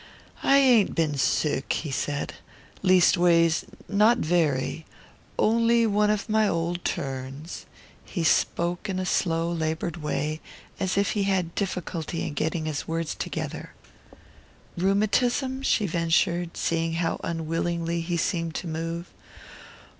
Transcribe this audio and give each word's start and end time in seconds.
"I 0.41 0.57
ain't 0.57 0.95
been 0.95 1.15
sick," 1.15 1.73
he 1.73 1.91
said. 1.91 2.33
"Leastways 2.81 3.65
not 3.87 4.17
very: 4.17 4.87
only 5.37 5.85
one 5.85 6.09
of 6.09 6.27
my 6.27 6.47
old 6.47 6.83
turns." 6.83 7.67
He 8.03 8.23
spoke 8.23 8.89
in 8.89 8.97
a 8.97 9.05
slow 9.05 9.51
laboured 9.51 9.97
way, 9.97 10.41
as 10.79 10.97
if 10.97 11.11
he 11.11 11.25
had 11.25 11.53
difficulty 11.53 12.25
in 12.25 12.33
getting 12.33 12.65
his 12.65 12.87
words 12.87 13.13
together. 13.13 13.75
"Rheumatism?" 14.75 15.61
she 15.61 15.85
ventured, 15.85 16.57
seeing 16.57 16.93
how 16.93 17.21
unwillingly 17.23 18.01
he 18.01 18.17
seemed 18.17 18.55
to 18.55 18.67
move. 18.67 19.05